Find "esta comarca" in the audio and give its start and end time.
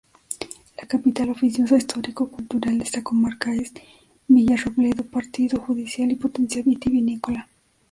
2.85-3.53